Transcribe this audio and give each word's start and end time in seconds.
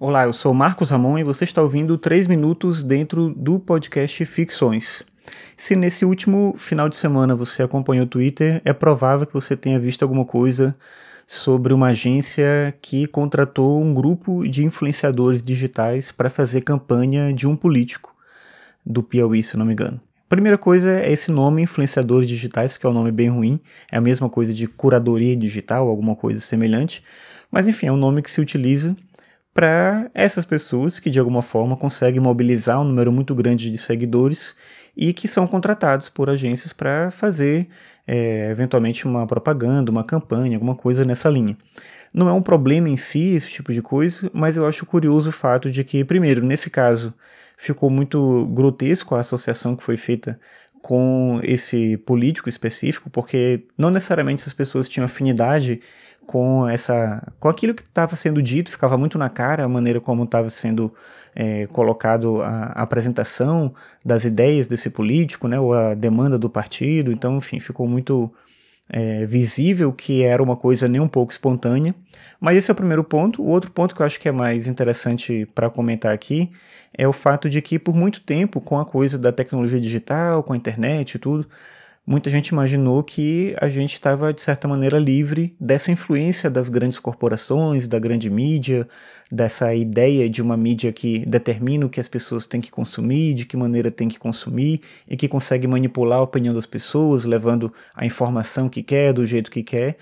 Olá, 0.00 0.22
eu 0.26 0.32
sou 0.32 0.54
Marcos 0.54 0.90
Ramon 0.90 1.18
e 1.18 1.24
você 1.24 1.42
está 1.42 1.60
ouvindo 1.60 1.98
3 1.98 2.28
minutos 2.28 2.84
dentro 2.84 3.30
do 3.30 3.58
podcast 3.58 4.24
Ficções. 4.26 5.04
Se 5.56 5.74
nesse 5.74 6.04
último 6.04 6.54
final 6.56 6.88
de 6.88 6.94
semana 6.94 7.34
você 7.34 7.64
acompanhou 7.64 8.04
o 8.04 8.08
Twitter, 8.08 8.62
é 8.64 8.72
provável 8.72 9.26
que 9.26 9.34
você 9.34 9.56
tenha 9.56 9.76
visto 9.76 10.04
alguma 10.04 10.24
coisa 10.24 10.76
sobre 11.26 11.74
uma 11.74 11.88
agência 11.88 12.72
que 12.80 13.08
contratou 13.08 13.82
um 13.82 13.92
grupo 13.92 14.46
de 14.46 14.64
influenciadores 14.64 15.42
digitais 15.42 16.12
para 16.12 16.30
fazer 16.30 16.60
campanha 16.60 17.32
de 17.32 17.48
um 17.48 17.56
político 17.56 18.14
do 18.86 19.02
Piauí, 19.02 19.42
se 19.42 19.56
não 19.56 19.66
me 19.66 19.72
engano. 19.72 20.00
Primeira 20.28 20.56
coisa 20.56 20.92
é 20.92 21.10
esse 21.10 21.32
nome, 21.32 21.62
influenciadores 21.62 22.28
digitais, 22.28 22.76
que 22.76 22.86
é 22.86 22.88
um 22.88 22.92
nome 22.92 23.10
bem 23.10 23.30
ruim, 23.30 23.58
é 23.90 23.96
a 23.96 24.00
mesma 24.00 24.30
coisa 24.30 24.54
de 24.54 24.68
curadoria 24.68 25.34
digital, 25.34 25.88
alguma 25.88 26.14
coisa 26.14 26.38
semelhante, 26.38 27.02
mas 27.50 27.66
enfim, 27.66 27.86
é 27.86 27.92
um 27.92 27.96
nome 27.96 28.22
que 28.22 28.30
se 28.30 28.40
utiliza 28.40 28.96
para 29.58 30.08
essas 30.14 30.44
pessoas 30.44 31.00
que 31.00 31.10
de 31.10 31.18
alguma 31.18 31.42
forma 31.42 31.76
conseguem 31.76 32.20
mobilizar 32.20 32.80
um 32.80 32.84
número 32.84 33.10
muito 33.10 33.34
grande 33.34 33.68
de 33.72 33.76
seguidores 33.76 34.54
e 34.96 35.12
que 35.12 35.26
são 35.26 35.48
contratados 35.48 36.08
por 36.08 36.30
agências 36.30 36.72
para 36.72 37.10
fazer 37.10 37.66
é, 38.06 38.52
eventualmente 38.52 39.04
uma 39.04 39.26
propaganda, 39.26 39.90
uma 39.90 40.04
campanha, 40.04 40.56
alguma 40.56 40.76
coisa 40.76 41.04
nessa 41.04 41.28
linha. 41.28 41.56
Não 42.14 42.28
é 42.28 42.32
um 42.32 42.40
problema 42.40 42.88
em 42.88 42.96
si 42.96 43.34
esse 43.34 43.48
tipo 43.48 43.72
de 43.72 43.82
coisa, 43.82 44.30
mas 44.32 44.56
eu 44.56 44.64
acho 44.64 44.86
curioso 44.86 45.30
o 45.30 45.32
fato 45.32 45.72
de 45.72 45.82
que, 45.82 46.04
primeiro, 46.04 46.46
nesse 46.46 46.70
caso, 46.70 47.12
ficou 47.56 47.90
muito 47.90 48.46
grotesco 48.54 49.16
a 49.16 49.20
associação 49.22 49.74
que 49.74 49.82
foi 49.82 49.96
feita 49.96 50.38
com 50.80 51.40
esse 51.42 51.96
político 51.96 52.48
específico, 52.48 53.10
porque 53.10 53.64
não 53.76 53.90
necessariamente 53.90 54.42
essas 54.42 54.52
pessoas 54.52 54.88
tinham 54.88 55.04
afinidade 55.04 55.80
com 56.28 56.68
essa 56.68 57.26
com 57.40 57.48
aquilo 57.48 57.72
que 57.74 57.80
estava 57.82 58.14
sendo 58.14 58.42
dito 58.42 58.70
ficava 58.70 58.98
muito 58.98 59.16
na 59.16 59.30
cara 59.30 59.64
a 59.64 59.68
maneira 59.68 59.98
como 59.98 60.24
estava 60.24 60.50
sendo 60.50 60.92
é, 61.34 61.66
colocado 61.68 62.42
a, 62.42 62.66
a, 62.66 62.82
apresentação 62.82 63.74
das 64.04 64.24
ideias 64.24 64.68
desse 64.68 64.90
político 64.90 65.48
né 65.48 65.58
ou 65.58 65.72
a 65.72 65.94
demanda 65.94 66.38
do 66.38 66.50
partido. 66.50 67.10
Então 67.10 67.38
enfim 67.38 67.58
ficou 67.60 67.88
muito 67.88 68.30
é, 68.90 69.24
visível 69.24 69.90
que 69.90 70.22
era 70.22 70.42
uma 70.42 70.54
coisa 70.54 70.86
nem 70.86 71.00
um 71.00 71.08
pouco 71.08 71.32
espontânea. 71.32 71.94
Mas 72.38 72.58
esse 72.58 72.70
é 72.70 72.72
o 72.72 72.76
primeiro 72.76 73.02
ponto. 73.02 73.42
O 73.42 73.48
outro 73.48 73.70
ponto 73.70 73.94
que 73.94 74.02
eu 74.02 74.06
acho 74.06 74.20
que 74.20 74.28
é 74.28 74.32
mais 74.32 74.66
interessante 74.66 75.46
para 75.54 75.70
comentar 75.70 76.12
aqui 76.12 76.50
é 76.92 77.08
o 77.08 77.12
fato 77.12 77.48
de 77.48 77.62
que 77.62 77.78
por 77.78 77.94
muito 77.94 78.20
tempo 78.20 78.60
com 78.60 78.78
a 78.78 78.84
coisa 78.84 79.18
da 79.18 79.32
tecnologia 79.32 79.80
digital 79.80 80.42
com 80.42 80.52
a 80.52 80.56
internet 80.56 81.14
e 81.14 81.18
tudo 81.18 81.48
muita 82.08 82.30
gente 82.30 82.48
imaginou 82.48 83.02
que 83.02 83.54
a 83.60 83.68
gente 83.68 83.92
estava, 83.92 84.32
de 84.32 84.40
certa 84.40 84.66
maneira, 84.66 84.98
livre 84.98 85.54
dessa 85.60 85.92
influência 85.92 86.48
das 86.48 86.70
grandes 86.70 86.98
corporações, 86.98 87.86
da 87.86 87.98
grande 87.98 88.30
mídia, 88.30 88.88
dessa 89.30 89.74
ideia 89.74 90.26
de 90.26 90.40
uma 90.40 90.56
mídia 90.56 90.90
que 90.90 91.26
determina 91.26 91.84
o 91.84 91.90
que 91.90 92.00
as 92.00 92.08
pessoas 92.08 92.46
têm 92.46 92.62
que 92.62 92.70
consumir, 92.70 93.34
de 93.34 93.44
que 93.44 93.58
maneira 93.58 93.90
tem 93.90 94.08
que 94.08 94.18
consumir 94.18 94.80
e 95.06 95.18
que 95.18 95.28
consegue 95.28 95.66
manipular 95.66 96.20
a 96.20 96.22
opinião 96.22 96.54
das 96.54 96.64
pessoas, 96.64 97.26
levando 97.26 97.70
a 97.94 98.06
informação 98.06 98.70
que 98.70 98.82
quer, 98.82 99.12
do 99.12 99.26
jeito 99.26 99.50
que 99.50 99.62
quer. 99.62 99.98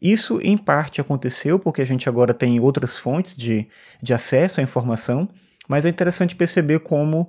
Isso, 0.00 0.40
em 0.42 0.56
parte, 0.56 0.98
aconteceu 0.98 1.58
porque 1.58 1.82
a 1.82 1.86
gente 1.86 2.08
agora 2.08 2.32
tem 2.32 2.58
outras 2.58 2.98
fontes 2.98 3.36
de, 3.36 3.68
de 4.02 4.14
acesso 4.14 4.60
à 4.60 4.62
informação, 4.62 5.28
mas 5.68 5.84
é 5.84 5.90
interessante 5.90 6.34
perceber 6.34 6.80
como 6.80 7.28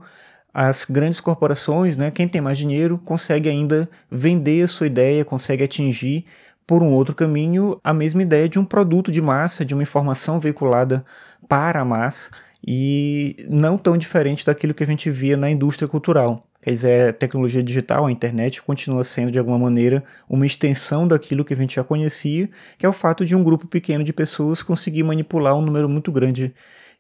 as 0.54 0.86
grandes 0.86 1.20
corporações, 1.20 1.96
né, 1.98 2.12
quem 2.12 2.28
tem 2.28 2.42
mais 2.42 2.58
dinheiro, 2.58 2.98
consegue 3.00 3.50
ainda 3.50 3.90
vender 4.10 4.64
a 4.64 4.68
sua 4.68 4.88
ideia, 4.88 5.26
consegue 5.26 5.64
atingir 5.64 6.26
por 6.68 6.84
um 6.84 6.92
outro 6.92 7.16
caminho 7.16 7.80
a 7.84 7.94
mesma 7.94 8.22
ideia 8.22 8.48
de 8.48 8.60
um 8.60 8.66
produto 8.66 9.12
de 9.12 9.22
massa, 9.22 9.66
de 9.66 9.74
uma 9.74 9.84
informação 9.84 10.40
veiculada 10.40 11.06
para 11.48 11.82
a 11.82 11.86
massa 11.86 12.30
e 12.66 13.36
não 13.50 13.78
tão 13.78 13.98
diferente 13.98 14.46
daquilo 14.46 14.74
que 14.74 14.84
a 14.84 14.88
gente 14.88 15.10
via 15.10 15.36
na 15.36 15.50
indústria 15.50 15.88
cultural. 15.88 16.51
Quer 16.62 16.72
dizer, 16.72 17.10
a 17.10 17.14
tecnologia 17.14 17.64
digital, 17.64 18.06
a 18.06 18.12
internet, 18.12 18.62
continua 18.62 19.04
sendo 19.04 19.32
de 19.32 19.40
alguma 19.40 19.58
maneira 19.58 20.04
uma 20.30 20.46
extensão 20.46 21.08
daquilo 21.08 21.44
que 21.44 21.54
a 21.54 21.58
gente 21.58 21.76
já 21.76 21.84
conhecia, 21.84 22.50
que 22.78 22.86
é 22.86 22.90
o 22.90 22.94
fato 22.94 23.26
de 23.26 23.36
um 23.36 23.44
grupo 23.44 23.66
pequeno 23.68 24.04
de 24.04 24.14
pessoas 24.14 24.62
conseguir 24.62 25.02
manipular 25.04 25.56
um 25.58 25.62
número 25.62 25.90
muito 25.90 26.12
grande 26.12 26.54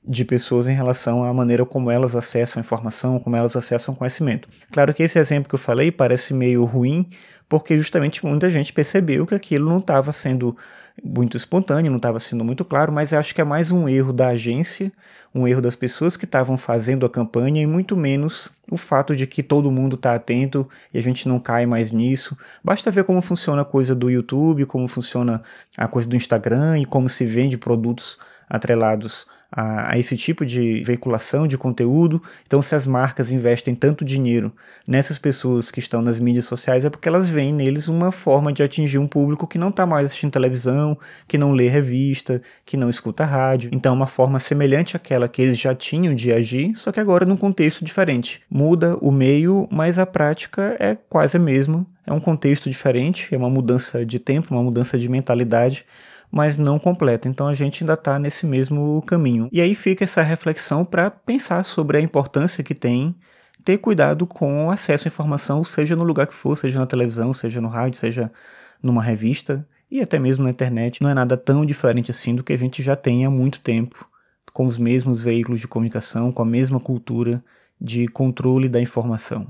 de 0.04 0.26
pessoas 0.26 0.68
em 0.68 0.74
relação 0.74 1.24
à 1.24 1.32
maneira 1.32 1.64
como 1.64 1.92
elas 1.92 2.16
acessam 2.16 2.60
a 2.60 2.66
informação, 2.66 3.20
como 3.20 3.36
elas 3.36 3.56
acessam 3.56 3.94
o 3.94 3.98
conhecimento. 3.98 4.50
Claro 4.72 4.94
que 4.94 5.04
esse 5.04 5.20
exemplo 5.20 5.48
que 5.48 5.54
eu 5.54 5.60
falei 5.60 5.92
parece 5.92 6.34
meio 6.34 6.66
ruim, 6.66 7.08
porque 7.48 7.78
justamente 7.78 8.26
muita 8.26 8.50
gente 8.50 8.74
percebeu 8.74 9.28
que 9.28 9.36
aquilo 9.36 9.70
não 9.70 9.78
estava 9.78 10.12
sendo 10.12 10.58
muito 11.04 11.38
espontâneo, 11.38 11.90
não 11.90 11.98
estava 11.98 12.20
sendo 12.20 12.44
muito 12.44 12.64
claro, 12.64 12.92
mas 12.92 13.14
acho 13.14 13.34
que 13.34 13.42
é 13.42 13.44
mais 13.44 13.72
um 13.72 13.88
erro 13.88 14.14
da 14.14 14.30
agência, 14.30 14.92
um 15.34 15.48
erro 15.48 15.62
das 15.62 15.76
pessoas 15.76 16.18
que 16.18 16.26
estavam 16.26 16.58
fazendo 16.58 17.06
a 17.06 17.10
campanha 17.10 17.62
e 17.62 17.66
muito 17.66 17.96
menos 17.96 18.52
o 18.70 18.78
fato 18.78 19.16
de 19.16 19.26
que 19.26 19.42
todo 19.42 19.72
mundo 19.72 19.96
está 19.96 20.14
atento 20.16 20.68
e 20.94 20.98
a 20.98 21.02
gente 21.02 21.28
não 21.28 21.40
cai 21.40 21.66
mais 21.66 21.92
nisso. 21.92 22.38
Basta 22.64 22.92
ver 22.92 23.04
como 23.04 23.22
funciona 23.22 23.62
a 23.62 23.66
coisa 23.66 23.96
do 23.96 24.10
YouTube, 24.10 24.66
como 24.66 24.88
funciona 24.88 25.42
a 25.78 25.88
coisa 25.88 26.08
do 26.08 26.16
Instagram 26.16 26.80
e 26.80 26.86
como 26.86 27.10
se 27.10 27.26
vende 27.26 27.58
produtos 27.58 28.18
atrelados 28.52 29.26
a, 29.50 29.94
a, 29.94 29.98
esse 29.98 30.18
tipo 30.18 30.46
de 30.46 30.84
veiculação 30.84 31.48
de 31.48 31.58
conteúdo. 31.58 32.22
Então, 32.46 32.62
se 32.62 32.76
as 32.76 32.86
marcas 32.86 33.32
investem 33.32 33.74
tanto 33.74 34.04
dinheiro 34.04 34.52
nessas 34.86 35.18
pessoas 35.18 35.72
que 35.72 35.80
estão 35.80 36.02
nas 36.02 36.20
mídias 36.20 36.46
sociais, 36.46 36.84
é 36.84 36.90
porque 36.90 37.08
elas 37.08 37.30
veem 37.30 37.54
neles 37.54 37.88
uma 37.88 38.12
forma 38.12 38.52
de 38.52 38.62
atingir 38.62 38.98
um 38.98 39.08
público 39.08 39.48
que 39.48 39.58
não 39.58 39.70
está 39.70 39.86
mais 39.86 40.08
assistindo 40.08 40.32
televisão, 40.32 40.98
que 41.28 41.38
não 41.38 41.54
lê 41.54 41.70
revista, 41.70 42.42
que 42.66 42.76
não 42.76 42.90
escuta 42.90 43.24
rádio. 43.24 43.72
Então, 43.74 43.94
é 43.94 43.96
uma 43.96 44.08
forma 44.08 44.40
semelhante 44.40 44.98
àquela 44.98 45.28
que 45.28 45.42
eles 45.42 45.58
já 45.58 45.74
tinham 45.74 46.14
de 46.14 46.34
agir, 46.34 46.76
só 46.76 46.92
que 46.92 47.00
agora 47.00 47.26
num 47.26 47.38
contexto 47.38 47.86
diferente. 47.86 48.42
Muda 48.50 48.98
o 49.02 49.12
meio, 49.12 49.68
mas 49.72 49.98
a 49.98 50.06
prática 50.06 50.76
é 50.80 50.98
quase 51.10 51.38
a 51.38 51.40
mesma. 51.40 51.86
É 52.06 52.12
um 52.12 52.20
contexto 52.20 52.70
diferente, 52.70 53.34
é 53.34 53.38
uma 53.38 53.50
mudança 53.50 54.06
de 54.06 54.20
tempo, 54.20 54.54
uma 54.54 54.64
mudança 54.64 54.98
de 54.98 55.08
mentalidade 55.08 55.86
mas 56.32 56.58
não 56.58 56.80
completa. 56.80 57.28
Então 57.28 57.48
a 57.48 57.54
gente 57.54 57.84
ainda 57.84 57.94
está 57.94 58.18
nesse 58.18 58.46
mesmo 58.46 59.02
caminho. 59.06 59.50
E 59.52 59.62
aí 59.62 59.76
fica 59.76 60.04
essa 60.04 60.22
reflexão 60.22 60.86
para 60.86 61.12
pensar 61.12 61.64
sobre 61.66 61.98
a 61.98 62.02
importância 62.02 62.64
que 62.64 62.74
tem 62.74 63.16
ter 63.64 63.78
cuidado 63.78 64.26
com 64.26 64.68
o 64.68 64.72
acesso 64.72 65.08
à 65.08 65.10
informação, 65.10 65.64
seja 65.64 65.96
no 65.96 66.04
lugar 66.04 66.28
que 66.28 66.34
for, 66.34 66.58
seja 66.58 66.80
na 66.80 66.86
televisão, 66.86 67.34
seja 67.34 67.62
no 67.62 67.68
rádio, 67.68 68.00
seja 68.00 68.32
numa 68.82 69.04
revista 69.04 69.68
e 69.90 70.02
até 70.02 70.18
mesmo 70.18 70.44
na 70.44 70.50
internet. 70.50 71.02
Não 71.02 71.10
é 71.10 71.14
nada 71.14 71.38
tão 71.38 71.66
diferente 71.66 72.12
assim 72.12 72.34
do 72.34 72.44
que 72.44 72.54
a 72.54 72.58
gente 72.58 72.82
já 72.82 72.96
tem 72.96 73.26
há 73.26 73.30
muito 73.30 73.60
tempo, 73.60 74.08
com 74.54 74.66
os 74.66 74.78
mesmos 74.78 75.22
veículos 75.22 75.60
de 75.60 75.68
comunicação, 75.68 76.32
com 76.32 76.42
a 76.42 76.46
mesma 76.46 76.80
cultura 76.80 77.44
de 77.80 78.08
controle 78.08 78.68
da 78.68 78.82
informação. 78.82 79.48